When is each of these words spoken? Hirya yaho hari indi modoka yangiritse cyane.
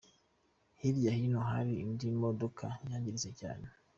Hirya 0.79 1.13
yaho 1.23 1.41
hari 1.51 1.73
indi 1.83 2.07
modoka 2.23 2.65
yangiritse 2.89 3.29
cyane. 3.39 3.67